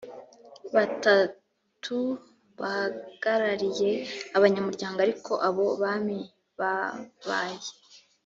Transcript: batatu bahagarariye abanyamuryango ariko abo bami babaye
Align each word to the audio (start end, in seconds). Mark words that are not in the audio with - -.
batatu 0.75 1.97
bahagarariye 2.59 3.91
abanyamuryango 4.37 4.97
ariko 5.05 5.31
abo 5.47 5.65
bami 5.81 6.19
babaye 6.59 7.61